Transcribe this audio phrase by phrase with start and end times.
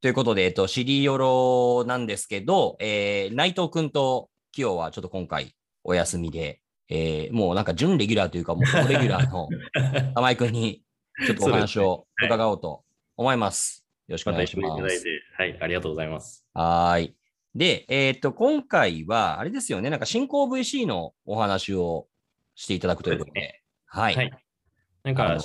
[0.00, 5.54] ということで、えっと、シリヨロなんですけど、えー、内藤君とキヨはちょっと今回
[5.84, 9.48] お休みで、えー、もうなんか準レギュラーというか、もうレギュラーの
[10.14, 10.82] 玉井君に
[11.26, 12.82] ちょっとお話を伺おうと
[13.16, 13.84] 思います。
[14.08, 15.04] よろしくお願いします。
[15.36, 16.46] はい、ありがとうございます。
[16.54, 17.14] はい。
[17.54, 22.08] で、えー、っと、今回は、あれですよね、なんか新興 VC のお話を
[22.54, 24.16] していただくということで、でね、はい。
[24.16, 24.32] はい。
[25.02, 25.38] なんか、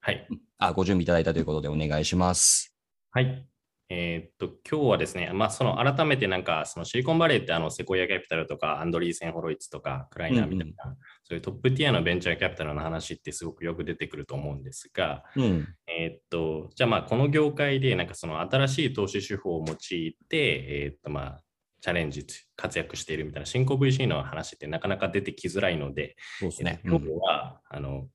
[0.00, 0.28] はい。
[0.58, 2.74] あ、ご準備いただいたということでお願いします。
[3.12, 3.46] はい。
[3.90, 21.40] えー、っと、今日はですね、まあ、その改めてなんか、そのシリコンバレーってあのセコイアキャピタルとか、アンドリーセン・ホロイツとか、クライナーみたいな、うんうん、そういうトップティアのベンチャーキャピタルの話ってすごくよく出てくると思うんですが、うん、えー、っと、じゃあまあ、この業界でなんかその新しい投資手法を用いて、えー、っとまあ、
[21.82, 28.08] チャレンジ、活躍しているみたいな新興 VC の話ってなかなか出てきづらいので、そうですね、今日は、あの、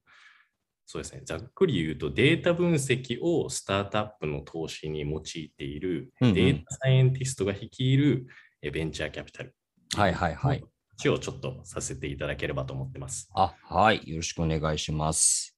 [0.92, 8.26] そうですね、ざっくり言うとデータ分析をスタートアップの投資に用いているデータサイエンティストが率いる
[8.60, 9.54] ベンチャーキャピタル。
[9.96, 10.64] はいはいはい。
[11.10, 13.30] をちょっとさせていただければと思ってます。
[13.36, 14.02] あ、はい。
[14.04, 15.56] よろしくお願いします。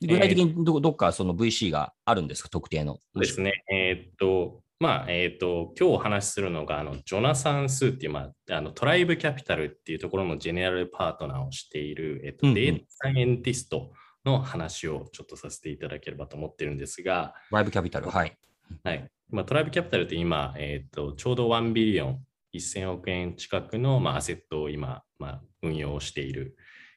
[0.00, 2.94] 具体的にど,、どっかその VC があるんですか、特定の。
[2.94, 3.52] そうですね。
[3.72, 13.92] えー、っと、まあ、えっ、と、今日お話しするのが、あの、ジョナサン・スーっていう、まあ、あの、トライブキャピタルっていうところのジェネラルパートナーをしている、えっ、と、データサイエンティスト
[14.24, 18.36] の話をちょっとさせていただければと思ってるんですが、トライブキャピタル、はい。
[18.82, 19.10] はい。
[19.30, 26.56] まあ、トライブキャピタルって今、えっ、ー、と、ちょうど1ビリオン、1000億円近くの、まあ、アセットを今、まあ、運用している、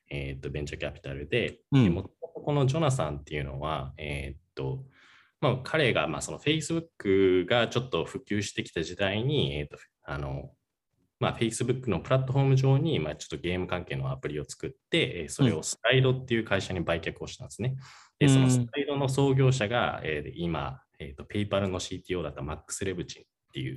[0.10, 4.86] えっ、ー、と、ベンチャーキャピタルで、うん、もこのジョナサンっていうのは、えっ、ー、と、
[5.42, 10.52] まあ、彼が、まあ、その Facebook がちょっと普及してきた時代に、えっ、と、あの、
[11.20, 17.76] まあ、Facebook のプラットフォーム上に、まあ、ちょっとゲーム関係のアプリを作って、それをスライドっていう会社に売却をしたんですね。
[18.22, 23.76] うん、で、そのスライドの創業者が、えー、今、えーと、ペイパルの CTO だったマックス・レブチンっていう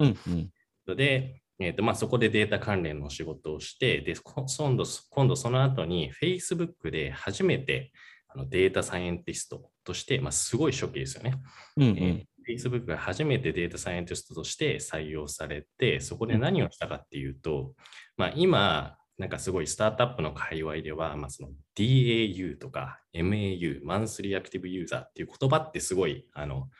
[0.87, 1.17] ので、
[1.59, 7.93] うんうん、えーとまあ、そこでデータ関連の仕事をして、で今度今度その後に Facebook で初めて
[8.29, 11.35] あのデータサイエンティストとして、まあ、すごい初期ですよね。
[11.77, 17.75] うんうんえ Facebook が初めてデータサイエンティストとして採用されて、そこで何をしたかっていうと、
[18.17, 26.71] まあ、今、なんかすごいスタートアップの界隈では、まあ、その DAU とか MAU、マンスリーアクティブユーザーっていう言葉ってすごいあの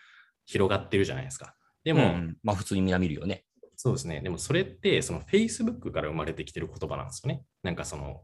[0.47, 1.55] 広がってるじゃないですか。
[1.85, 3.45] でも、うん、まあ普通にみんな見るよね。
[3.77, 4.21] そうですね。
[4.23, 7.45] でもそれってその Facebook から生まれてきてる言葉なんですよね。
[7.63, 8.23] なんかその、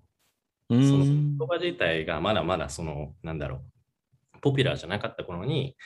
[0.71, 5.77] その言葉自体がまだまだその、なんだろう、ポピュラーじゃなかった頃に、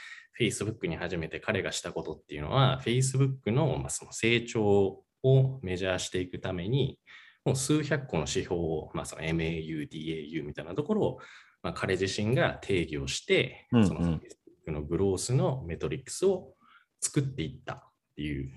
[0.41, 6.99] Facebook に初めて彼がしたことっていうのは、Facebook の,、まあその成長をメジャーしていくために、
[7.45, 11.19] もう数百個の指標を、まあ、その MAU、DAU みたいなところを、
[11.62, 16.55] まあ、彼自身が定義をして、うんうん、その Facebook のグロースのメトリックスを
[17.01, 17.78] 作っていったっ
[18.17, 18.51] ていう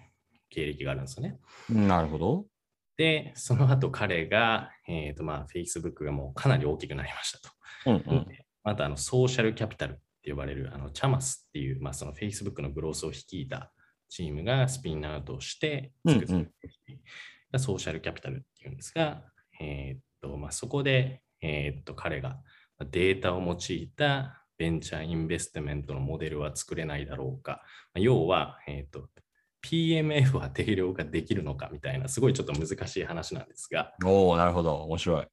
[0.49, 1.39] 経歴があるんですよね。
[1.69, 2.45] なるほど。
[2.97, 7.49] で、その後彼が、えーとまあ、Facebook がもうかなり大きくなりましたと。
[7.85, 8.27] うんうん、
[8.63, 13.71] またあのソーシャルキャピタルって呼ばれるあのチャマスっていう、まあ、その Facebook のグロースを率いた
[14.09, 16.49] チームがスピンアウトして作った、うん
[17.53, 19.23] うん、ソーシャルキャピタルっていうんですが、
[19.59, 22.37] えー、っとまあ、そこで、えー、っと彼が
[22.91, 27.61] データを用いたベンチャーインベストメントのモデルは作れないだろうか。
[27.95, 29.07] 要は、えー、っと
[29.63, 33.93] PMF は定量化できるのかみたいな、すごいちょっと難しい話なんですが。
[34.03, 34.75] おおなるほど。
[34.83, 35.27] 面白い。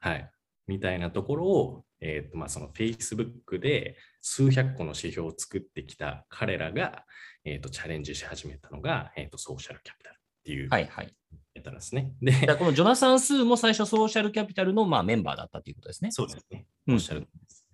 [0.00, 0.30] はい。
[0.66, 7.06] みたいなところを、えーとまあ、その Facebook で数百個の指標を作ってきた彼らが、
[7.46, 10.68] えーと、チャレンジし始めたのが、えーと、ソーシャルキャピタルっていう。
[10.68, 11.14] はいはい。
[11.54, 12.12] ですね。
[12.20, 16.10] で、このジョナサン・スーも最初ソーシャルキャピタルの、まあ、メンバーだったということですね。
[16.10, 16.66] そうですね。
[16.88, 17.66] おっしゃるです。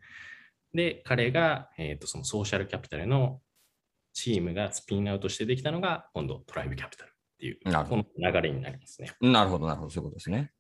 [0.73, 3.41] で、彼が、えーと、そのソーシャルキャピタルの
[4.13, 9.13] チームがスピンアウトしてできたのが、今度トライブキャピタルっていう、この流れになりますね。
[9.21, 10.53] なるほど、なるほど、そういうことですね。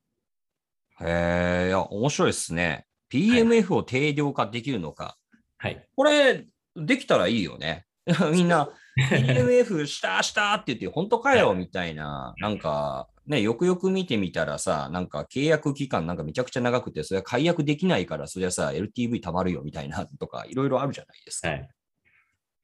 [1.02, 2.86] へえ、いや、面白いですね。
[3.10, 5.16] PMF を定量化できるのか。
[5.58, 5.86] はい。
[5.96, 6.46] これ、
[6.76, 7.86] できたらいいよね。
[8.32, 8.70] みんな、
[9.10, 21.48] PMF したしたって言って、本当かよみたいな、なんか、ね、よくよく見てみたらさ、なんか契約期間なんかめちゃくちゃ長くて、それは解約できないから、それはさ、LTV たまるよみたいなとか、いろいろあるじゃないですか。
[21.50, 21.68] はい。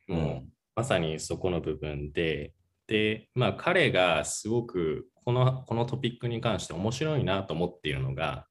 [0.08, 2.52] もう、うん、まさにそこの部分で、
[2.86, 8.46] で、まあ彼がすごくこのこのトピックに関して面白いなと思っているのが、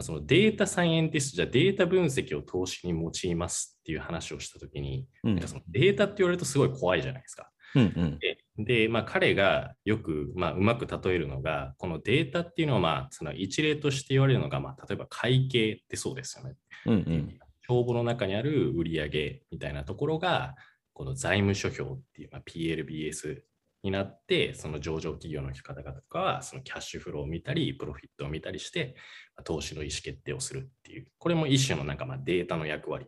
[0.00, 7.50] そのデータサイエンティストじゃデータ分析を投資に用いますっていう話をしたときに、うん、なんかそのデータって言われるとすごい怖いじゃないですか。
[7.74, 16.56] うんうん、でで、まあ、彼がよく、まあ、うまく例えるのが、このデータっていうのは、まあ、その一例として言われるのが、まあ、例えば会計ってそうですよね。
[16.86, 20.54] うんうん、帳簿の中にある売上みたいなところが、
[20.94, 23.42] この財務諸表っていう、まあ、PLBS
[23.82, 28.94] になって、その上場企業の方々とかは、そのキャッシュフローを見たり、プロフィットを見たりして、
[29.36, 33.06] まあ、投資の意思決定をするっていう、これも一種のなんかまあデータの役割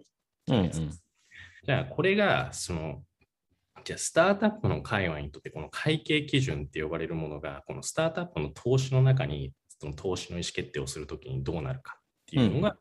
[0.49, 3.03] うんうん、じゃあ、これが、その
[3.85, 12.77] じゃあ、スタートアップの界隈にとって、この会計基準って呼ばれるものが、このスタートアップの投資の中に、その投資の意思決定をするときにどうなるかっていうのが、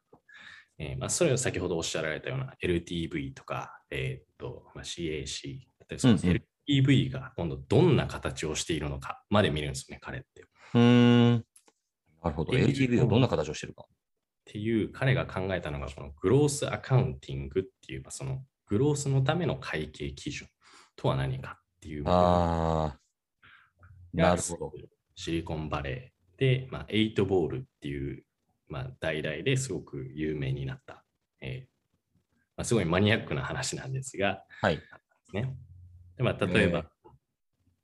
[0.79, 5.59] うん、えー、まあ、それを先ほどおっしゃられたような LTV とか、えー、っとまあ、CAC、
[5.97, 6.41] その LTV
[7.09, 10.45] が今度どんな形をしているのかまで見るんですよね、彼って。
[10.73, 11.31] うん。
[11.33, 11.41] な
[12.25, 12.53] るほど。
[12.53, 13.85] LTV がどんな形をしてるか。
[13.87, 13.93] っ
[14.45, 20.47] ていう彼が考えたのが、このグロースアカウンティングっていう、そのグロースのための会計基準
[20.95, 22.99] とは何かっていうああ、
[24.13, 24.73] なるほど。
[25.15, 28.23] シリコンバレーで、まあ、エイトボールっていう、
[28.67, 31.03] まあ、代々ですごく有名になった、
[31.41, 31.77] えー
[32.55, 34.79] まあ、すごいマニアックな話なんですが、はい。
[35.33, 35.55] ね、
[36.17, 36.85] でまあ、例えば、えー、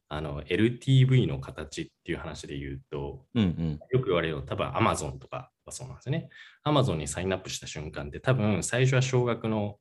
[0.09, 6.29] あの LTV の形っていう話で言うと、うんうん、よく言われるの多分 Amazon とかはそうなんですね。
[6.65, 9.77] Amazon にサインアップした瞬間って多分最初は少額の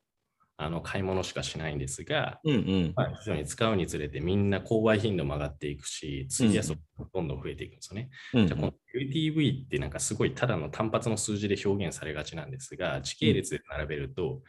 [0.55, 2.93] あの買い物しかしないんですが、うんうん。
[2.95, 6.75] まあ、非常に使うにつれてみんな購買頻度も上がっていくし、次はそ
[7.11, 8.09] どんどん増えていくんですよね。
[8.33, 14.41] うんうん、じゃあこの LTV ってなんかすごいただの単発の数字で表現されがちなんですが、時系列で並べると、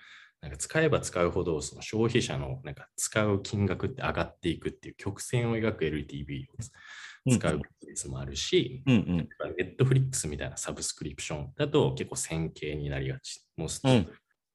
[0.44, 13.42] なんか使えば使うほどその消費者のなんか使う金額って上がっていくっていう曲線を描く LTV を使うケースもあるし、ネットフリックスみたいなサブスクリプションだと結構線形になりがち。
[13.56, 14.06] もううん、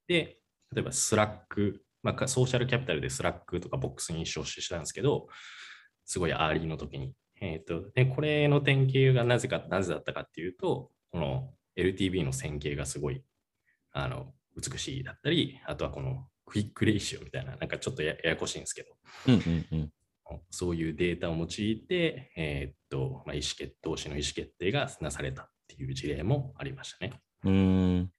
[0.07, 0.37] で、
[0.75, 5.25] 例えばスラック、まあ、ソーシャルキャピタルでスラックとかボックスに出資したんですけど、
[6.05, 7.13] すごいアーリーの時に。
[7.41, 13.23] えーとでこれの典型がなぜか、なぜだったかっていうと、この LTV の線形がすごい
[13.91, 18.89] あの美しいだったり、あとはこのクイックレイシオみたいな、なんかちょっとややこしいんですけど、
[19.27, 19.91] うんうんうん、
[20.49, 21.47] そういうデータを用い
[21.87, 27.21] て、えー、っとまあ、意思決投資の意思決定がなされたっていう事例もありましたね。
[27.45, 28.11] うん。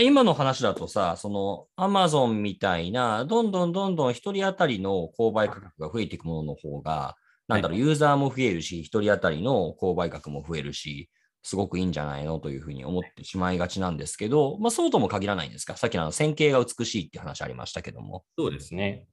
[0.00, 7.16] 今の話だとさ、そのアマゾンみたいな、どんどんどんどん1人当たりの購買価格が増えていくものの方が、
[7.48, 11.10] なんだろう、ユーザーも増えるし、1人当たりの購買額も増えるし、
[11.48, 15.76] すごくいいんじゃないのというふうに思ってしまいがちなんですけど、まあ、そうとも限らないんですか？
[15.76, 18.24] さっきの線形が美しいって話ありましたけども。
[18.36, 19.06] そうですね。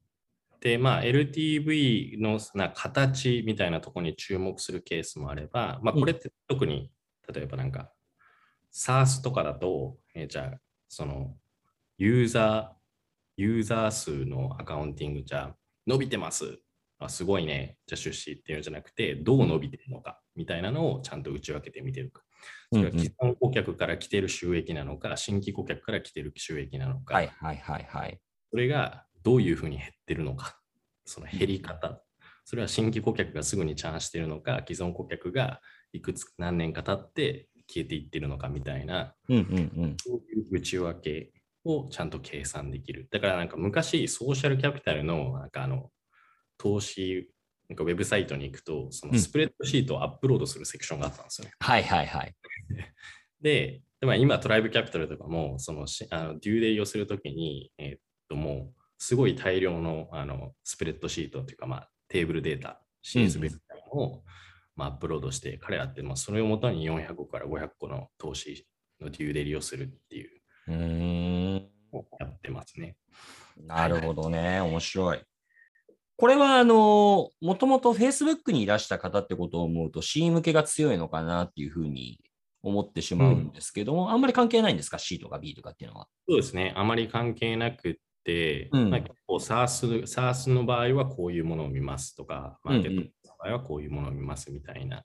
[0.60, 6.90] で、まあ、LTV のな形みたいなところに注目するケースもあれば、まあ、これって特に、
[7.32, 7.92] 例えばなんか、
[8.74, 10.60] SARS とかだと、えー、じゃあ、
[10.90, 11.36] その、
[12.00, 15.54] ユーザー、ユーザー数のアカウンティングじゃ
[15.86, 16.58] 伸びてます。
[16.98, 22.24] あすごいね、じゃあ出資っていうんじゃなくて、どう伸びてるのかみたいなのをちゃんと内訳て見てるか。
[22.72, 28.20] それは既存顧客から来てる収益なのか、新規顧客から来てる収益なのか、はいはいはいはい。
[28.52, 30.60] それがどういうふうに減ってるのか、
[31.06, 32.02] その減り方、
[32.46, 35.62] それは新規顧客がすぐにチャンしてるのか、既存顧客が
[35.94, 41.32] いくつ何年か経って消えていってるのかみたいな、うんうんうん、そういう内訳
[41.64, 43.08] をちゃんと計算できる。
[43.12, 45.90] だからなんか昔、ソーシャルキャピタルのなんかあの
[46.58, 47.33] 投資、
[47.74, 51.54] なんかウェブサイトに行くと、そのスプレッドシートをアップロードするセクションがあったんですよね。
[51.60, 52.36] うん、はいはいはい。
[53.42, 58.00] で、でまあ、今トライブキャピタルとかも、そのあのデューデイをするときに、えー、っ
[58.30, 62.80] ともうすごい大量のあのスプレッドシートというか、まあ、テーブルデータ、
[63.16, 63.40] ベース
[63.92, 64.22] を、うん
[64.76, 68.68] まあ、アップロードして、彼らってまあそれをもとに400個から500個の投資
[69.02, 71.70] のデューデリをするっていう、うん
[72.20, 72.96] やってますね。
[73.58, 75.22] なるほどね、面白い。
[76.18, 82.20] これは、あの、もともと Facebook にいらした方ってことを思うと、C 向けが強いのかなっていうふうに
[82.62, 86.08] 思ってしまうんですけども、うん、あんまり関係ないんですか ?C とか B とかっていうのは。
[86.28, 86.74] そうですね。
[86.76, 95.04] あまり関係なくて、うんまあ、結構 SARS, SARS の場合はこういうものを見ますとか、マーケットの場合はこういうものを見ますみたいな、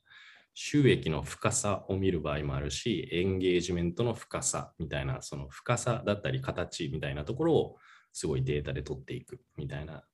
[0.54, 7.76] 収益の深さを見る場合もあるし、エンゲージメントの深さみたいな、その深さだったり形みたいなところを
[8.12, 10.04] すごいデータで取っていくみたいな。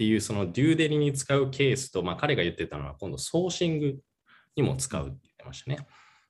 [0.00, 3.98] っていうそのデューデリに使うケースと、まあ、彼が言ってたのは今度ソーシング
[4.56, 5.86] にも使うって言ってましたね。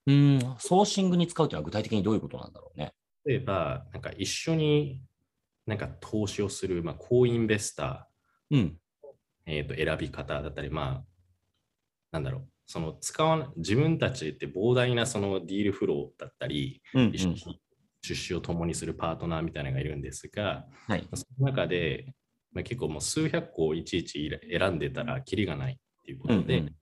[0.09, 2.93] うん、ソーシングに使うというのは具体的にどういうことなんだろうね。
[3.25, 5.05] 例えば、なんか一緒に
[5.67, 8.77] なんか投資をする、まあ、コインベスター、うん
[9.47, 11.05] えー、と選び方だったり、まあ、
[12.11, 17.61] なんだろう、その使わな自分たちって膨大なそのディールフローだったり、うんうん一緒に
[18.03, 21.07] 出資を共にするパートナーみたいなのがいるんですが、はい。
[21.15, 22.13] その中で、
[22.53, 26.77] まあ、結構もう数百個をいちいち選んでたらキリがないっていうことで、うんうん。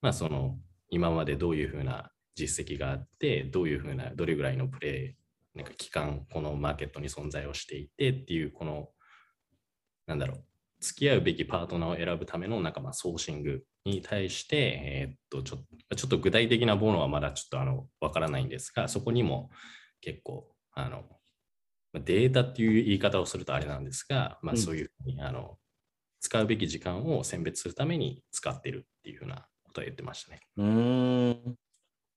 [0.00, 0.58] まあその
[0.90, 5.16] 今までどういうふうな実績があって、どういうふうな、どれぐらいのプレ
[5.54, 8.90] イ、なんか期間、このマーケットに存在をしていてっていう、この、
[10.06, 10.44] なんだろう、
[10.80, 19.50] 付き合うべきパートナーを選ぶためのなんかまあソーシングに対して、えーっとちょっと、ちょっと具体的なものはまだちょっとあのわからないんですが、そこにも
[20.02, 21.15] 結構、あの、まあ
[21.94, 25.58] データっていう言い方をするとあれなんですが、まあうんそういうふうに、あの、
[26.20, 30.40] 使うべき時間を選別するために使ってるっていうふうなことは言ってましたね。
[30.56, 31.54] うーん。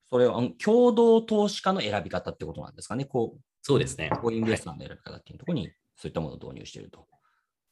[0.09, 3.05] それはあの共同投資家の選び方ってことなんですかね？
[3.05, 4.09] こう、そうですね。
[4.21, 7.05] コインベスターの選び方っていうところに、そういったものを導入していると。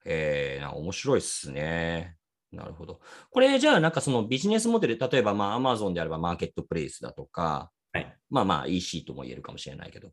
[0.05, 2.15] えー、な面白いっすね。
[2.51, 3.01] なるほど。
[3.29, 10.11] これ、じゃあ、なんかそのビジネスモデル、例えば、まあ、Amazon であればマーケットプレイスだとか、はいまあまあ、EC とも言えるかもしれないけど、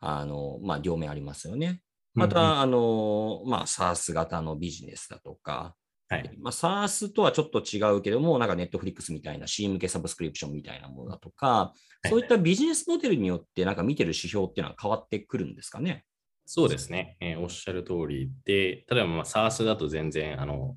[0.00, 1.66] あの、まあ、両面ありますよね。
[1.68, 1.78] うん
[2.12, 5.76] また、あの、まあ、SaaS 型のビジネスだとか、
[6.08, 6.30] はい。
[6.40, 11.72] まあ、SaaS とはちょっと違うけども、なんか Netflix みたいな C 向けサブスクリプションみたいなものだとか、
[12.04, 16.04] いそういったビジネスモデルによって、なんか見てる指標っていうのは変わってくるんですかね。
[16.46, 20.76] そうですね、えーおっしゃる通りで、例えばまあ SARS だと全然あの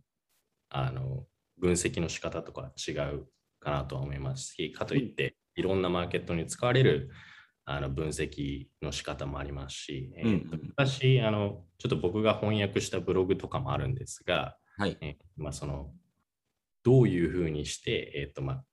[0.70, 1.26] あの
[1.58, 3.26] 分析の仕方とか違う
[3.60, 7.10] かなとは思いますし、かといっていろんなマーケットに使われる
[7.66, 14.98] あの分析の仕方もありますし、えーとうんうん昔あの、ちょっと僕が翻訳したブログとかもあるんですが、はい。
[15.02, 15.92] えーまあ、その
[16.84, 18.64] どういうふうにして、えーとまあ、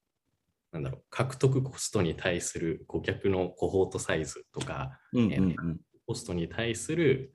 [0.73, 7.33] なんだろう獲得コストに対する顧客のコホートサイズとか、うんうんえーコストに対する、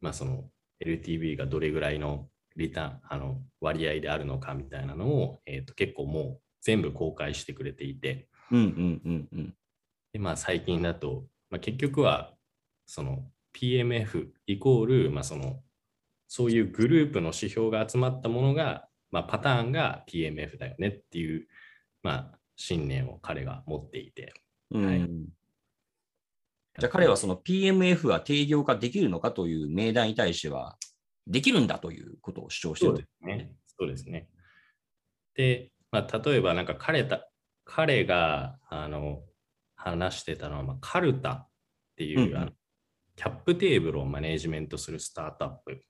[0.00, 0.44] まあ、その
[0.82, 9.54] LTV がどれぐらいのリターン、あの割合であるのかみたいなのを、えーと結構もう全部公開してくれていて、うんうんうんうん。
[10.14, 12.30] でまあ、最近だと、まあ、結局は
[12.86, 15.60] その PMF イコール、まあ、その
[16.28, 21.48] そういうグループの指標が集まったものが、まあ、パターンが PMF だよねっていう、
[22.04, 24.32] まあ、信念を彼が持っていて。
[24.70, 25.10] うんはい
[26.76, 30.76] じゃあ彼はその PMF は定量化できるのかという命題に対しては、
[31.24, 33.06] できるんだということを主張しているそうで。
[33.20, 33.52] すね。
[33.78, 34.28] そうですね。
[35.36, 37.30] で、まあ、例えばなんか彼た
[37.64, 39.22] 彼があの
[39.90, 41.48] 話してたのは、まあ、 Carta っ
[41.96, 42.52] ていう、うんうんあの
[43.16, 45.80] cap table をマネージメントするスタートアップ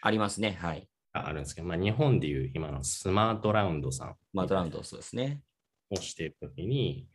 [0.00, 0.56] ありますね。
[0.60, 0.88] はい。
[1.12, 5.40] があるんですけど、まあ、日本でいう今のスマートラウンドさんマートラウンドそうですね。
[5.90, 7.08] をしているときに、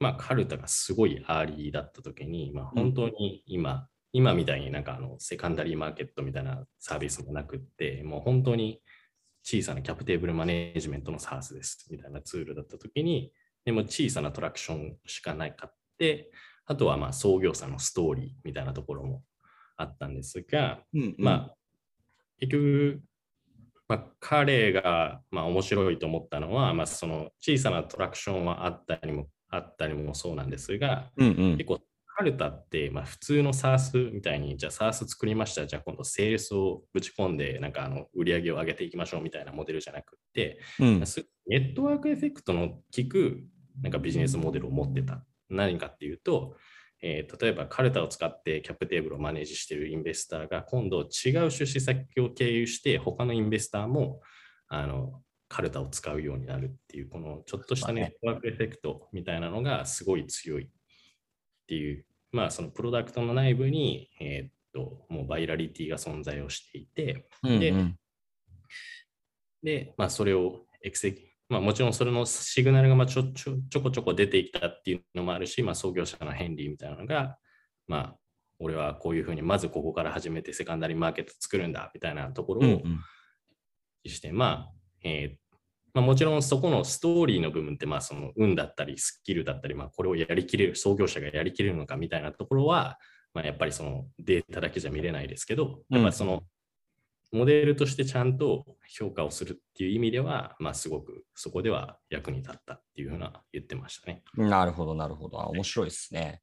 [0.00, 8.82] まあ、 Carta がすごいアーリーだったときに、まあ、本当に今、今みたいになんかあのセカンダリーマーケットみたいなサービスもなくって、もう本当に
[9.44, 13.32] 小さなキャプテーブルマネージメントの SARS ですみたいなツールだったときに、
[13.66, 16.30] でも小さなトラクションしかないかって、
[16.64, 19.22] あとはまあ創業者のストーリーみたいなところも
[19.76, 21.54] あったんですが、うんまあ、
[22.40, 23.02] 結局、
[23.88, 31.56] まあ、彼がまあ面白いと思ったのは、まあ、その小さなトラクションはあったりもあったりもそうなんですが、うんうん。
[31.56, 31.80] 結構、
[32.18, 41.06] カルタって、まあ、普通の SARS みたいに、じゃあ SARS 作りました、じゃあ今度セールスをぶち込んで、なんかあの売り上げを上げていきましょうみたいなモデルじゃなくって、うん。
[41.06, 43.44] すネットワークエフェクトの効く
[43.82, 45.24] なんかビジネスモデルを持ってた。
[45.48, 46.56] 何かっていうと、
[47.02, 54.20] えー例えばカルタを使ってキャップテーブルをマネージしているインベスターが今度違う出資先を経由して他のインベスターも
[54.68, 60.68] あのカルタを使うようになるっていうこのちょっとしたネットワークエフェクトみたいなのがすごい強いっ
[61.68, 67.98] ていうまあそのプロダクトの内部にえーっともうバイラリティが存在をしていてでうんうん
[69.62, 71.12] で、まあ、それをエクセ
[71.48, 77.38] まあ、もちろんそれのシグナルがまあちょちょちょこちょこ出てきたっていうのもあるし、まあ、創業者のヘンリーみたいなのが、
[77.86, 78.16] まあ、
[78.58, 83.00] 俺はこういうふうにまずここから始めてセカンダリーマーケット作るんだみたいなところをうんうん。
[84.08, 84.72] して、まあ、
[85.02, 85.46] えー
[85.96, 92.98] まあ、もちろんそこのストーリーの部分って、まあ、その運だったりスキルだったり、まあ、これをやりきれる、創業者がやりきれるのかみたいなところは、
[93.32, 96.42] まあ、やっぱりそのデータだけじゃ見れないですけど、やっぱりその、
[97.32, 104.22] モデルとしてちゃんと評価をするっていう意味では、まあ、すごくそこでは役に立ったっていうふうな言ってましたね。
[104.36, 105.40] なるほど、なるほど。
[105.40, 106.40] あ面白いですね。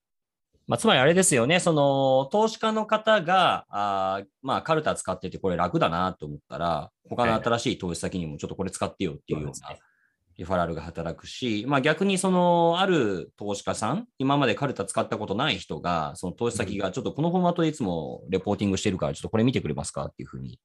[0.66, 9.93] まあ、つまりあれですよね、その投資家の方が、あーまあ、カルタ使っててこれ楽だなと思ったら、他の新しい投資先にもちょっとこれ使ってよっていうようなそうですね
[10.38, 20.60] リファラルが働くし、まあ、逆にそのある投資家さん、今までカルタ使ったことない人が、その投資先がちょっとこのフォーマットでいつもレポーティングしてるから、ちょっとこれ見てくれますかっていうふうに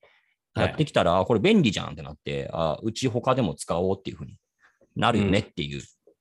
[0.56, 4.36] やってきたら、あこれ便利じゃんってなって、あうち他でも使おうっていうふうに
[4.96, 5.78] なるよねっていう、う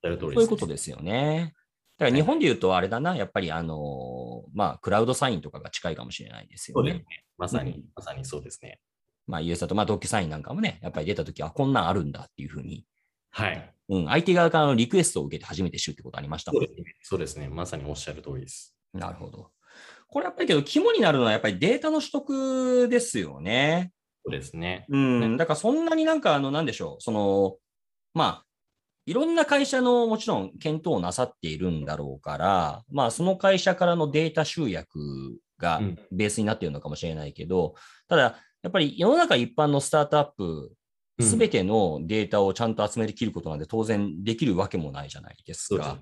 [0.10, 1.54] ん、そういうことですよね。
[1.98, 6.94] だから日本で言うとあれだな、やっぱりあの、まあ、クラウドサインとかが近いかもしれないですよね。
[6.94, 7.06] ね。
[7.38, 8.80] まさに、うん、まさにそうですね。
[9.25, 12.86] まあ、ユーザーと、まあ、ドッキサインなんかもね、やっぱり出たときは、こんなんあるんだっていうふうに、
[13.38, 13.74] はい。
[13.89, 16.70] うん、相手側からのリクエストを受けて初めて知るってことありましたもんね。
[17.03, 17.48] そうですね。
[17.48, 18.75] まさにおっしゃる通りです。
[18.94, 19.51] なるほど。
[20.08, 23.91] これやっぱりけど、肝になるのはやっぱりデータの取得ですよね。
[24.25, 24.86] そうですね。
[24.89, 27.58] うん、だからそんなになんか、あの、なんでしょう、その、
[28.13, 28.46] まあ、
[29.06, 35.00] いろんな会社のもちろん検討をなさっているんだろうから、まあ、その会社からのデータ集約
[35.60, 35.79] が
[36.12, 37.74] ベースになっているのかもしれないけど、うん、
[38.10, 40.74] ただ、やっぱり世の中一般のスタートアップ、
[41.20, 45.98] すべてのデータをちゃんと集めてきることなんで当然できるわけもないじゃないですか。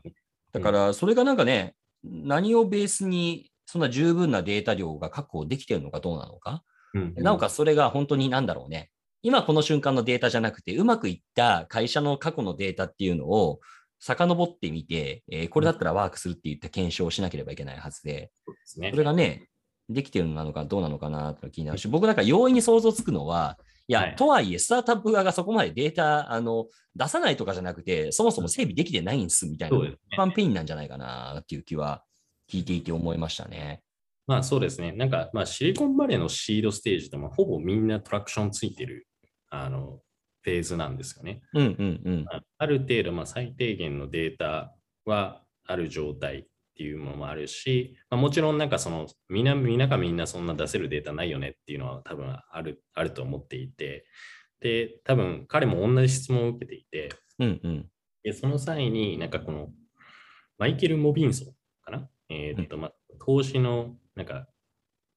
[0.51, 6.63] だから、それがなんかね、何をベースにそんな十分なデータ量が確保できているのかどうなのか。
[6.93, 8.89] うんうん、なおかつそれが本当になんだろうね。
[9.21, 13.59] 今この瞬間のデータじゃなくて、うまくいった会社の過去のデータっていうのを
[13.99, 18.31] 遡ってみて、えー、これだったらワークするって言った検証をしなければいけないはずで、
[18.65, 19.47] それがね、
[19.89, 26.65] できてるのなのかどうなのかなと気になるし、僕なんか容易に想像つくのは、いや、はい、とはいえ、スタートアップ側がそこまでデータあの
[26.95, 32.03] 出さないとかじゃなくて、そもそも整備できてないんすみたいな、一番ペインなんじゃないかなっていう気は
[32.51, 33.81] 聞いていて思いましたね。
[34.27, 34.91] まあそうですね。
[34.91, 39.07] なんか、まあ、シリコンバレーのシードステージでもほぼみんなトラクションついてる
[39.49, 39.99] あの
[40.41, 41.41] フェーズなんですよね。
[41.53, 42.25] うんうんうん、
[42.57, 44.73] ある程度、まあ、最低限のデータ
[45.05, 54.05] はある状態っていうものもあるし、まあ、もちろんなんかそのみんなみんながみんなそんな出せるデータないよねっていうのは多分あるあると思っていて
[54.59, 57.85] で多分彼も同じ質問を受けていて、うんうん、
[58.23, 59.69] でその際になんかこの
[60.57, 62.91] マイケル・モビンソンかな、えー、っとまあ、
[63.25, 64.47] 投資のなんか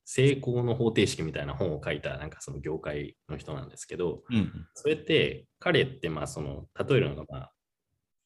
[0.05, 7.53] 成功の方程式みたいな本を書いたなんかその業界の人なんですけど、うん、それって彼ってまあその例えるのがまあ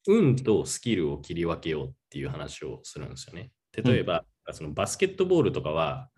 [0.07, 3.51] 運とスキルを切り分けようっていう話をするんですよね。
[3.75, 6.09] 例えば、うん、そのバスケットボールとかは、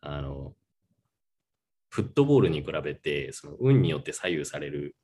[0.00, 0.54] あの、
[1.88, 4.96] フットボールに比べて、その運によって左右される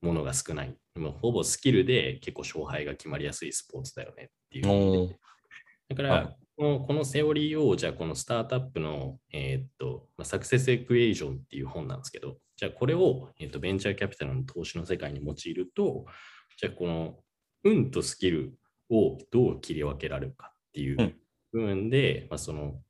[0.00, 0.74] ものが少ない。
[0.96, 5.18] もほぼスキルで結構勝敗が決まりやすいスポーツだよねっていう。
[5.90, 16.06] だから、このこのセオリーを、じゃあこのスタートアップの、えー、っと、まあ、サクセスエクエージョンっていう本なんですけど、じゃあこれを、えー、っとベンチャーキャピタルの投資の世界に用いると、
[16.56, 17.18] じゃあこの
[17.62, 18.54] 運とスキル
[18.90, 21.14] をどう切り分けられるかっていう
[21.52, 22.80] 部分で、うん、まあ、その、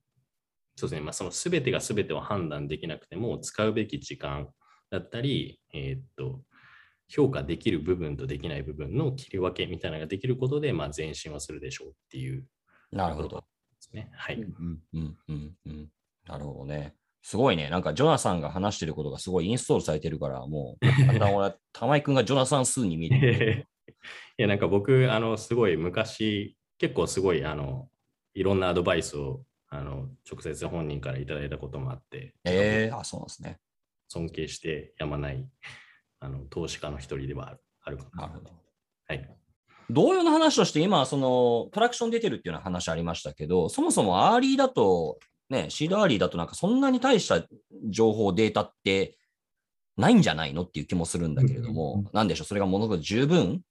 [0.76, 4.48] そうですね、まあ、その全てが全てを判断できなくても、使うべき時間
[4.90, 6.42] だったり、えー、っと、
[7.08, 12.44] 評価できる部分とできない部分の切り分けみたいなのができることで、まあ、前進はするでしょうっていう。
[12.90, 13.28] なるほど。
[13.38, 13.44] で
[13.80, 14.10] すね。
[14.12, 14.36] はい。
[14.36, 15.88] うんうんうんうん。
[16.26, 16.94] なるほどね。
[17.22, 17.70] すごいね。
[17.70, 23.64] なんか、ジョナサンが話してることがすごいインストールされてるから、もう、だんだん俺、玉井君がジョナサン数に見えてい
[24.42, 27.88] や、なんか僕、あの、すごい昔、結構すごい、あの、
[28.34, 33.58] いろんなアドバイスを、あの、直接本人からいただいたこともあって、えー、あ、そうなんですね。
[34.08, 35.48] 尊敬してやまない、
[36.20, 38.26] あの、投資家の一人ではあるあるかな。
[38.26, 38.50] なるほど。
[39.08, 39.36] はい。
[39.88, 45.18] 同様の話として、今、そのトラクション出てるっていうような話ありましたけど、そもそもアーリーだと、
[45.48, 47.46] ね、シードアーリーだとなんかそんなに大した
[47.88, 49.16] 情報、データって
[49.96, 53.62] ないんじゃないのっていう気もするんだけれども、なんでしょう、それがものすごく十分、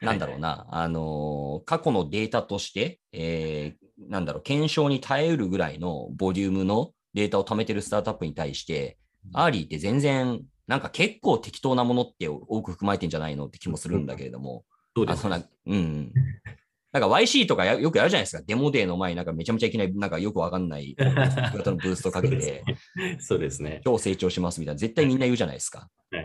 [0.00, 8.98] なんだろうな、あの、過去のデータとして、えー、なんだろう、検証に耐えうるぐらいのボリュームのデータを貯めてるスタートアップに対して、
[9.34, 16.12] アーリーって全然、なんか結構適当なものって多く含まれてんじゃないのって気もするんだけれども、どうですかうん。
[16.92, 18.42] なんか YC とかよくやるじゃないですか。
[18.46, 22.64] デモデーの前になんかめちゃめちゃいきなりなんかよくわかんない 型のブーストかけて、
[23.18, 23.80] そうですね。
[23.84, 25.88] 超成長しますみたいな、絶対みんな言うじゃないですか。
[26.10, 26.24] はい。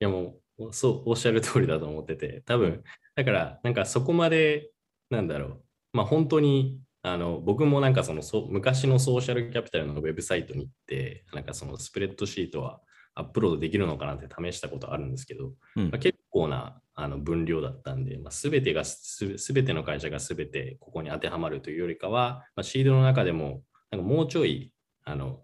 [0.00, 0.40] いやもう、
[0.72, 2.82] そう、おっしゃる通りだと思ってて、多分、
[3.14, 4.70] だからなんかそこまで、
[5.10, 12.80] なんだろう、まあ本当に、あの僕もなんかそのそ昔のソーシャルキャピタルのウェブサイトに行って、なんかそのスプレッドシートは
[13.14, 24.72] アップロードできるのかなって試したことあるんですけど、うん、まあ、結構なあの分量だったんで、まあ、全てがす、全ての会社が全てここに当てはまるというよりかは、まあ、シードの中でも、なんかもうちょい、
[25.04, 25.40] あの、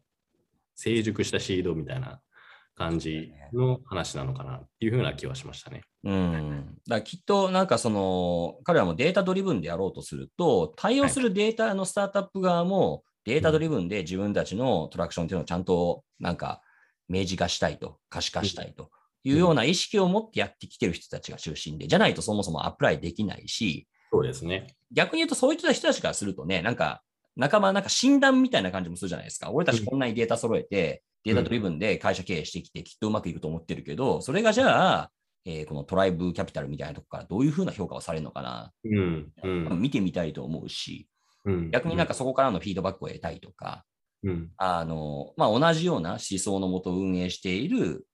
[0.74, 2.20] 成熟したシードみたいな
[2.74, 5.82] 感じの話なのかなっていうふうな気はしましたね。
[6.04, 6.78] うん。
[6.88, 16.60] だきっとなんかその、彼らもデータドリブンでやろうとすると、対応するデータのスタートアップ側も、データドリブンで自分たちのトラクションっていうのをちゃんとなんか
[17.08, 18.90] 明示化したいと、可視化したいと
[19.22, 24.66] いうような意識を持ってやってきてる人たちが中心で、じゃないとそもそもアプライできないし、そうですね。
[24.92, 27.02] 逆に言うと、そういった人たちからするとね、なんか、
[27.36, 29.50] 仲間、なんか診断みたいな感じもするじゃないですか。
[29.50, 35.10] 俺たちこんなにデータ揃えて、データドリブンで会社経営してきて、きっとうまくいくと思ってるけど、それがじゃあ、
[35.44, 41.08] えー、このトライブキャピタルみたいなところからどういうふうな評価をされるのかな、うんうん、見てみたいと思うし、
[41.44, 43.84] うん、逆になんかそこからのフィードバックを得たいとか、
[44.22, 48.06] うん、あのまあ、同じような思想のもと運営している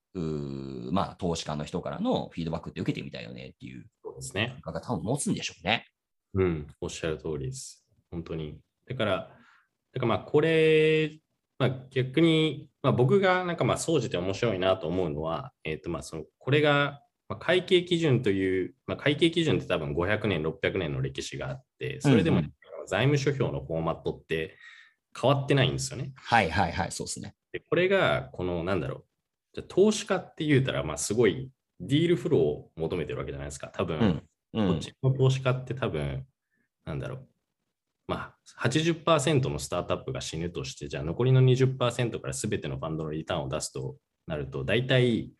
[0.90, 4.56] まあ、投資家の人からのフィードバックって受けてみたいよねっていうそうですね。
[4.64, 5.86] が多分持つんでしょうね。
[6.34, 7.86] うん、おっしゃる通りです。
[8.10, 8.58] 本当に。
[8.88, 9.32] だから、だか
[10.00, 11.18] らまあこれ、
[11.58, 17.02] まあ、逆に、まあ、僕がなんかまあ総じて面白いなと思うのは、えー、とまあそのこれが
[17.40, 22.42] 会計基準という、まあ、会計基準って多分500年、600年の歴史があって、それでも
[22.86, 24.56] 財務諸表のフォーマットって
[25.20, 26.12] 変わってないんですよね。
[26.16, 27.34] はいはいはい、そうですね。
[27.52, 29.04] でこれが、このなんだろう、
[29.52, 33.68] じゃ投資家って言うたら、まあすごいディールフローを求めてるわけじゃないですか。
[33.68, 34.22] 多分、
[34.54, 36.26] うんうん、こっちの投資家って多分、
[36.86, 37.28] なんだろう、
[38.08, 45.30] まあ、80%のスタートアップが死ぬとして、じゃあ残りの20%から全てのファンドのリターンを出すとなると、大体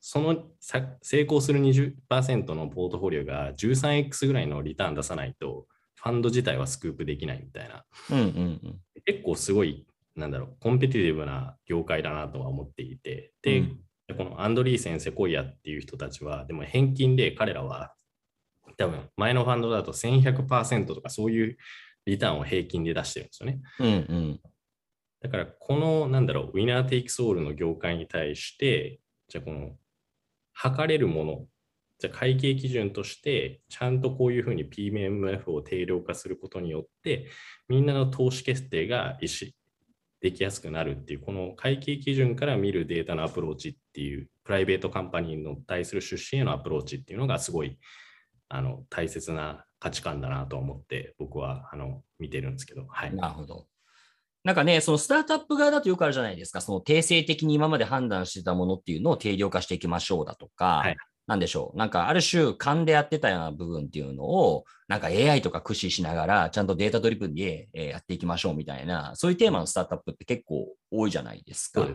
[0.00, 5.66] その成功する20%のポートフォリオが 13x ぐらいのリターン出さないと、
[5.96, 7.84] ファンド自体はスクープできないみたいな。
[8.10, 8.28] うんうんう
[8.68, 17.94] ん、結構すごい、なんだろう、コンペティティブな業界だなとは思っていて、で、うん、このアンドリーセン・セコイアっていう人たちは、でも返金で彼らは
[18.76, 21.56] 多分前のファンドだと1100%とかそういう
[22.06, 23.60] リターンを平均で出してるんですよね。
[23.78, 24.40] うんうん、
[25.20, 29.76] だからこのなんだろう、 winner takes all の業界に対して、じゃあこの
[30.52, 31.46] 測れるもの、
[31.98, 37.28] じゃあ会計基準としてちゃんとこういうふうに PMF を定量化することによって、
[37.68, 39.52] みんなの投資決定が意思
[40.20, 47.78] できやすくなるっていう、この会計基準から見るデータのアプローチっていう、プライベートカンパニーの対する出資へのアプローチっていうのがすごい
[48.54, 53.16] あの大切な価値観だなと思って僕はあの見てるんですけど、はい。
[53.16, 53.66] なるほど。
[54.44, 71.88] なんかね、そのスタートアップ側だとよくあるじゃないですか、その定性的に今まで判断してたものっていうのを定量化していきましょうだとか、はい、なんでしょう、なんかある種、勘でやってたような部分っていうのを、なんか AI とか駆使しながら、ちゃんとデータドリブンでやっていきましょうみたいな、そういうテーマのスタートアップって結構多いじゃないですか。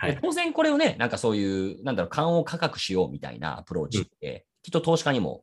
[0.00, 5.42] はい、当然これをね、なんかそういう、なんだろう、勘を価格しようみたいなアプローチって、きっと投資家にも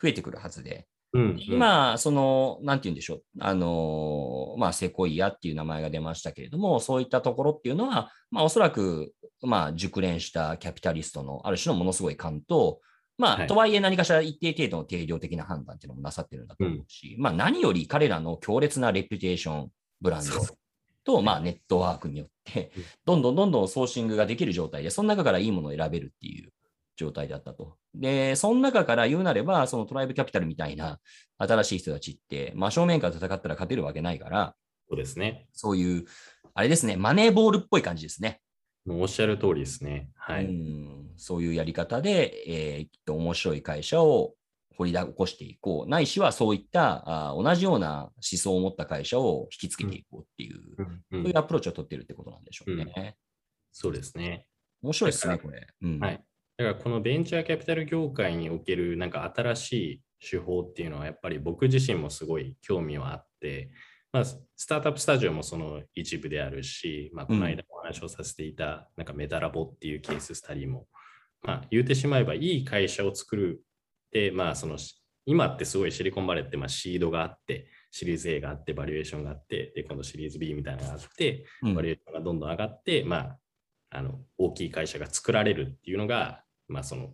[0.00, 12.80] 増えてくるはずで、うんうん、今、その、なんて言うんでしょう、あの、まあ、セコイアっていう名前が出ましたけれども、そういったところっていうのは、まあ、おそらく、まあ、熟練したキャピタリストのある種のものすごい感と、
[13.18, 19.68] まあ、はい、とはいえ何かしら一定程度の定量的な判断っていうのもなさってるんだと思うし、うん、まあ、何より彼らの強烈なレピュテーション、
[20.00, 20.30] ブランド
[21.04, 22.70] と、まあ、ネットワークによって、
[23.04, 26.52] どんどんどんどんソーシングができる状態で、その中からいいものを選べるっていう
[27.00, 27.76] 状態だったと。
[27.94, 30.98] で、その中から言うなれば、そのトライブキャピタルみたいな
[31.38, 34.54] 新しい人たちって、真正面から戦ったら勝てるわけないから、
[34.88, 35.48] そうですね。
[35.52, 36.04] そういう、
[36.54, 38.40] あれですね、マネーボールっぽい感じですね。
[38.88, 40.10] おっしゃる通りですね。
[40.16, 40.46] はい。
[40.46, 44.32] うんそういうやり方で、えー、きっと面白い会社を
[44.78, 45.90] 掘り起こしていこう。
[45.90, 52.92] ないしはそういったあ同じような思想を持った会社を引きつけていこうっていう、うんうん、そういうアプローチを取ってるってことなんでしょうね。
[52.96, 53.14] うん、
[53.70, 54.46] そうですね。
[54.82, 55.66] 面白いですね、これ。
[56.00, 56.24] はい。
[56.60, 63.70] だからこのベンチャーキャピタル業界におけるなんか新しい手法っていうのはやっぱり僕自身もすごい興味はあって、
[64.12, 70.86] まあ、スタートアップスタジオもその一部であるし、まあ、この間お話をさせていたなんかメタラボっていうケーススタディも、
[71.42, 73.62] まあ、言うてしまえばいい会社を作る
[74.12, 74.76] で、まあ、その
[75.24, 83.38] 今ってすごいシリコンバレーってまあシードがあって、シリーズ A があって、バリエーションがあって、で、今度シリーズ B みたいなのがあって、バリエーションがどんどん上がって、まあ、
[83.90, 87.10] あの大きい会社が作られるっていうのが、まあその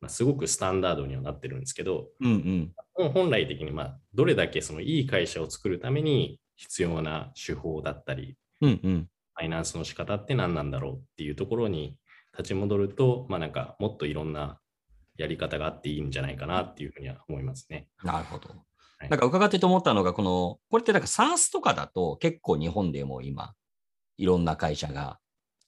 [0.00, 11.96] まあ、すごくスタンダードにはなってるんですけど、うんうん、本来的にまあどれだけそのいい会社を作るために必要な手法だったり、うんうん、ファイナンスの仕方って何なんだろうっていうところに
[12.36, 14.58] 立ち戻ると、まあ、なんかもっといろんな
[15.16, 17.88] やり方があっていいんじゃないかなっていうふうには思いますね。
[18.04, 18.50] なるほど。
[19.08, 23.54] なんか伺ってと思ったのが、この、これってなんか SARS とかだと結構日本でも今、
[24.18, 25.18] いろんな会社が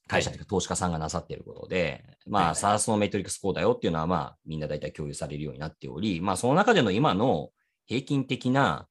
[0.09, 7.49] 会社とか投資家さんがなさっていることで、まあ、サースのメトリックスこうだよっていうのは、まあ、みんな大体共有されるようになっており、まあ、その中での今の
[7.85, 8.87] 平均的な、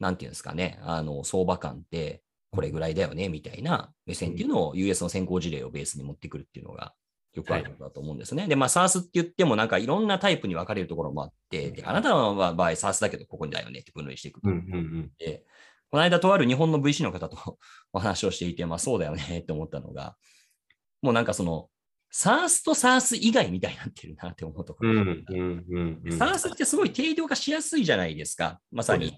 [0.00, 6.94] なんていうんですかね、あの、相場感って、これぐらいだよね、みたいな目線っていうのを US の先行事例をベースに持ってくるっていうのが、
[7.34, 8.42] よくあることだと思うんですね。
[8.42, 14.40] はい、で、まあ、SARS って言っても、なんかいろんなタイプに分かれるところもあって、であなたの場合、SARS だけど、ここにだよねって分類していく。
[14.42, 15.44] うんうんうん、で
[15.92, 17.58] この間、とある日本の VC の方と
[17.92, 20.16] お話をしていて、まあ、そうだよねって思ったのが、
[21.02, 21.68] もうなんかその、
[22.10, 24.92] サースとサース以外みたいになってるなって思うところ。
[26.18, 28.60] サースってすごい定量化しやすいじゃないですか。
[28.70, 29.14] まさに。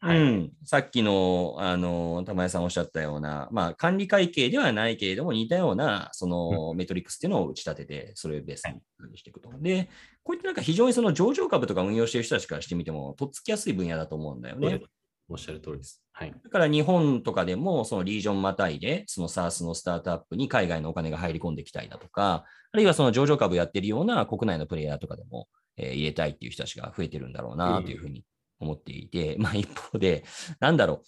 [0.00, 8.64] はい、うん、さっきの、あの、玉井さんおっしゃったような、まあ、管理会計ではないけれども、似たような、その、メトリックスっていうのを打ち立てて、それをベース
[9.10, 9.50] にしていくと。
[9.60, 9.88] で、
[10.22, 14.82] こういったなんか非常にその上場株とか運用している人たちからしてみても、とっつきやすい分野だと思うんだよね。
[15.28, 16.02] おっしゃる通りです。
[16.12, 16.34] はい。
[16.44, 28.24] だから日本とかでも、そのリージョンまたいで、その SARS のスタートアップに海外のお金が入り込んできたいだとか、あるいはその上場株やってるような国内のプレイヤーとかでも、えー、入れたいっていう人たちが増えてるんだろうなというふうに
[28.60, 30.24] 思っていて、 まあ一方で、
[30.60, 31.06] なんだろう、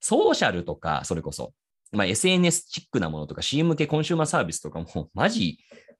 [0.00, 1.52] ソーシャルとか、それこそ、
[1.92, 5.58] まあ SNS チックなものとか CM 向けコンシューマーサービスとかも、 マジ、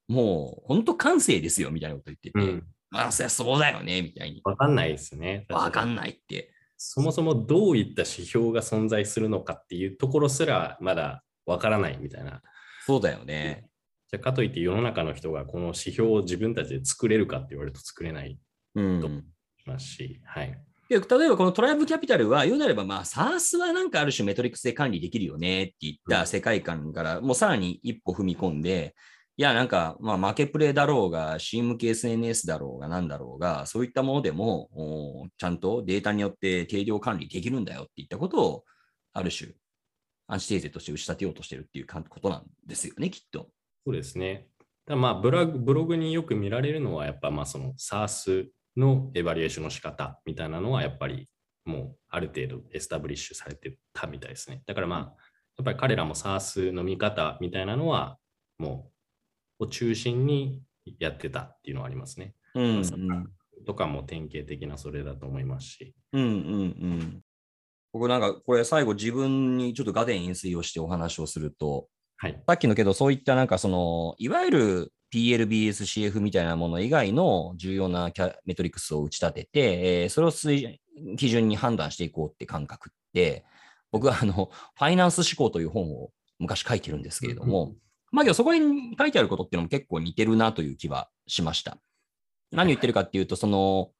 [0.08, 4.40] もう本当感性ですよみたいなこと言ってて、うん、まあそりゃそうだよねみたいに。
[4.44, 5.46] わかんないですね。
[5.50, 6.52] わかんないって。
[6.82, 12.40] そもそもどういった指標が存在するのかっていうところすらまだわからないみたいな。
[12.86, 13.66] そうだよね。
[14.10, 18.38] じゃかといって世の中の人がこの指標を自分たちで作れるかって言われると作れない
[18.74, 19.22] と思い
[19.66, 20.58] ますし、うん、はい。
[20.88, 28.94] 例えばこのトライブキャピタルは言うなれば、まあ、SARS はなんかある種メトリックスで管理できるよねっていった世界観から、もうさらに一歩踏み込んで、
[29.40, 34.68] いや、なんか、まあ、マーケプレイだろうが、CM 系 SNS だろうが、なんだろうが、そういったものでも、
[35.38, 38.64] ちゃんとデータによって定量管理できるんだよっていったことを、
[39.14, 39.52] ある種、
[40.26, 43.48] アンチテーゼとして打ち立てようとしてるっていうことなんですよね、きっと。
[43.86, 44.46] そうですね。
[44.84, 51.30] だまあブログ、ブログによく見られるのは、やっぱまあその SARS のエバリエーションの仕方みたいなのはやっぱり
[51.64, 54.62] もうある程度エスタブリッシュされてたみたいですね。
[54.66, 58.18] だからまあ、やっぱり彼らも SARS の見方みたいなのは
[58.58, 58.99] もう
[59.60, 60.62] を中心に
[60.98, 62.34] やってたっていうのはありますね。
[62.54, 62.84] うん、うん、
[63.64, 65.94] とかも典型的なそれだと思いますし。
[66.12, 67.20] うんうんうん。
[67.92, 78.10] 僕なんかこれ最後自分にちょっとガテン飲水をしてお話をすると、はい、さっきのけどそういったなんかそのいわゆる PLBS、CF みたいなもの以外の重要な
[78.44, 83.44] メトリックスを打ち立てて、えー、それを基準に判断していこうって感覚って、
[83.90, 87.74] 僕はあの、ファイナンス思考という本を昔書いてるんですけれども、
[88.12, 91.78] まあけどそこに書いてあることっていうのも結構似てるなという気はしました。
[92.52, 93.90] 何言ってるかっていうと、その、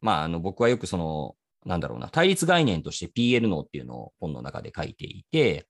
[0.00, 5.66] まああの僕はよくその、なんだろうな、対立概念として PL 脳っていうのを本の中で書いていて、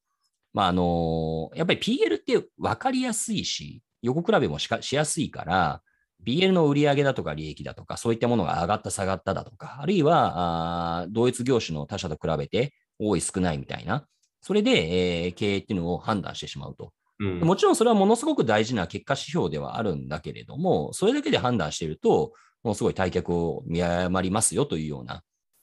[0.55, 5.83] まああの、やっぱり PL って分かりやすいし、横比べもししやすいから、
[6.25, 14.07] BL の売上だとか利益だとか、そういったものが上がった下がっただとか、あるいはあ同一業種の他社と比べて多い少ないみたいな、
[14.41, 16.93] それで、えー、経営っていうのを判断してしまうと、
[17.27, 22.33] うん、もちろんそれはものすごく大事な結果指標ではあるんだけれども、それだけで判断していると、
[22.63, 25.23] ものすごい退却を見誤りますよというような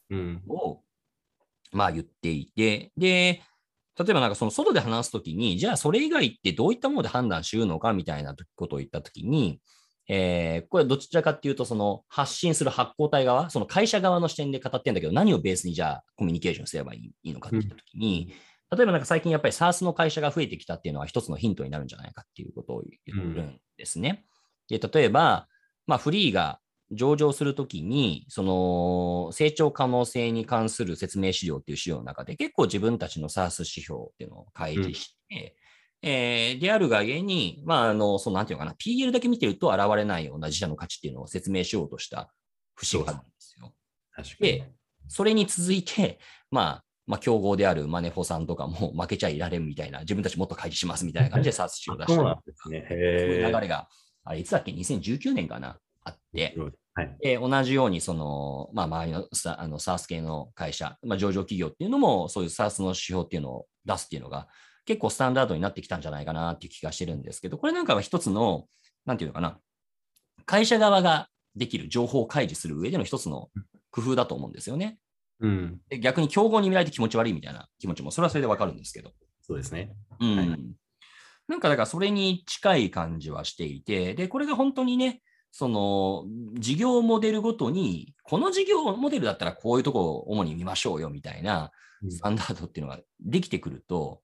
[0.09, 0.41] うん、
[1.71, 3.41] まあ言っていて、で、
[3.97, 9.59] 例えばなんかその外で話すときに、じゃあそれ以外ってどういったもので判断しうのかみたいなことを言ったときに、
[10.07, 18.35] えー、これどちらかっていうと、その発信する発行体側、その会社側の視点で語ってるんだけど、何をベースにじゃあコミュニケーションすればいいのかって言ったときに、うん、
[18.71, 24.25] 例えばなんか最近やっぱり SARS の会社が増えてきたっていうのは一つのヒントになるんじゃないかっていうことを言ってるんですね。
[24.69, 25.47] うん、で例えば、
[25.87, 26.59] まあ、フリーが
[26.91, 35.55] 上場するときに、その成長可能性に関する説明資料っていう資料の中で、結構自分たちの SARS 指標っていうのを開示して、
[36.01, 42.33] うん、えー、であるがゆえに、まあ、あの、そのなんていうのかな、PL だけ見てると現れないような自社の価値っていうのを説明しようとした
[42.75, 43.73] 節があるんですよ。
[44.39, 44.71] で、
[45.07, 52.85] それに続いて、まあ、まあ、競合であるマネフォさんとかも 負けちゃいられんみたいな、自分たちもっと開示しますみたいな感じで SARS を出したりそうね。
[52.87, 53.89] そういう流れが、
[54.23, 56.55] あれ、いつだっけ ?2019 年かなあって、
[56.93, 59.27] はい、で同じようにその、まあ、周りの
[59.59, 64.47] あの SARS 系の会社、まあ、上場企業っていうのも、そういう SARS の指標っていうのを出すっていうのが、
[64.85, 68.67] 結構スタンダードになってきたんじゃないかなっていう気がしてるんですけど、これなんかは一つの、
[69.07, 69.59] なんていうのかな、
[70.45, 73.49] 会社側ができる情報を開示する上での一つの
[73.89, 74.99] 工夫だと思うんですよね。
[75.41, 79.13] うん、で逆に競合に見られて気持ち悪いみたいな気持ちも、それはそれでわかるんですけど。
[79.41, 79.91] そうですね。
[80.19, 80.37] うん。
[80.37, 80.47] はい、
[81.47, 85.21] なんかだからそれに近い感じはしていて、で、これが本当にね、
[85.51, 86.25] その
[86.59, 91.71] 事業モデルごとに、この事業モデルだったらこういうとこを主に見ましょうよみたいな
[92.07, 94.21] スタンダードっていうのができてくると、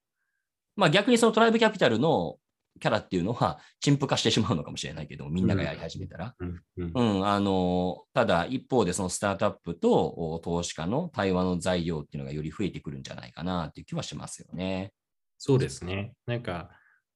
[0.77, 2.35] うん、まあ逆にそのトライブキャピタルの
[2.79, 6.35] キャラっていうのは陳腐化してしまうのかもしれないけど、みんながやり始めたら。
[6.39, 14.91] うん、うん、あの、ただ一方でそのスタートアップと投資家の対話の材料っていうのがより増えてくるんじゃないかなっていう気はしますよね。
[15.37, 16.13] そうですね。
[16.25, 16.69] なんか、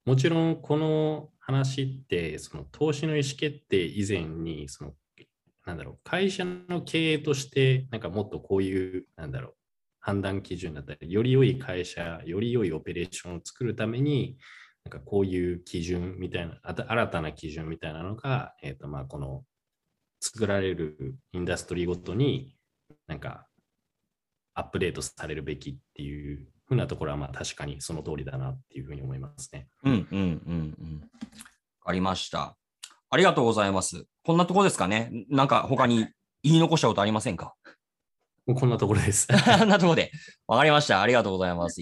[0.05, 4.93] もちろんこの話って、その投資の意思決定以前に、その、
[5.65, 9.55] なんだろう、会社の経営として、なんかもっとこういう、なんだろう、
[9.99, 14.37] 判断基準だったり、より良い会社、より良いオペレーションを作るために、
[14.85, 19.43] なんかこういう基準みたいな、新たな基準みたいなのが、えっ、ー、と、まあ、この
[20.21, 22.55] 作られるインダストリーごとに、
[23.07, 23.47] なんか
[24.53, 29.67] アップデートされるべきっていうふうなところはまあ確かにその通りだなっていうふうに思いますね。
[29.83, 31.01] うんうんうんうん。
[31.81, 32.57] わかりました。
[33.09, 34.05] ありがとうございます。
[34.23, 35.11] こんなところですかね？
[35.29, 36.07] なんか他に
[36.43, 37.53] 言い残したことありませんか？
[38.45, 39.27] こんなところです。
[39.59, 40.11] こんなところで。
[40.47, 41.01] わかりました。
[41.01, 41.81] ありがとうございます。